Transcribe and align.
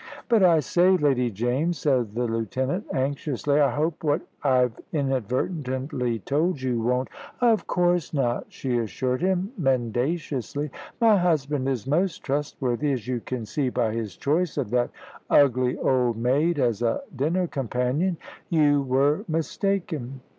"But 0.29 0.41
I 0.41 0.61
say, 0.61 0.97
Lady 0.97 1.29
James," 1.29 1.77
said 1.77 2.15
the 2.15 2.25
lieutenant, 2.25 2.87
anxiously, 2.91 3.59
"I 3.59 3.69
hope 3.75 4.03
what 4.03 4.23
I've 4.41 4.73
inadvertently 4.91 6.17
told 6.17 6.59
you 6.59 6.81
won't" 6.81 7.07
"Of 7.39 7.67
course 7.67 8.11
not," 8.11 8.47
she 8.49 8.79
assured 8.79 9.21
him, 9.21 9.51
mendaciously; 9.59 10.71
"my 10.99 11.17
husband 11.17 11.69
is 11.69 11.85
most 11.85 12.23
trustworthy, 12.23 12.91
as 12.93 13.07
you 13.07 13.19
can 13.19 13.45
see 13.45 13.69
by 13.69 13.93
his 13.93 14.17
choice 14.17 14.57
of 14.57 14.71
that 14.71 14.89
ugly 15.29 15.77
old 15.77 16.17
maid 16.17 16.57
as 16.57 16.81
a 16.81 17.01
dinner 17.15 17.45
companion. 17.45 18.17
You 18.49 18.81
were 18.81 19.23
mistaken." 19.27 20.21